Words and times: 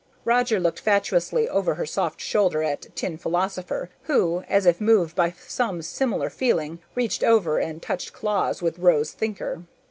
Roger 0.25 0.59
looked 0.59 0.79
fatuously 0.79 1.47
over 1.47 1.75
her 1.75 1.85
soft 1.85 2.19
shoulder 2.19 2.63
at 2.63 2.87
Tin 2.95 3.19
Philosopher 3.19 3.91
who, 4.05 4.41
as 4.49 4.65
if 4.65 4.81
moved 4.81 5.15
by 5.15 5.29
some 5.45 5.83
similar 5.83 6.31
feeling, 6.31 6.79
reached 6.95 7.21
over 7.23 7.59
and 7.59 7.83
touched 7.83 8.11
claws 8.11 8.63
with 8.63 8.79
Rose 8.79 9.11
Thinker. 9.11 9.61